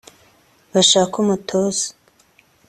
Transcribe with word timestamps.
Bashake 0.71 1.15
umutoza 1.23 1.87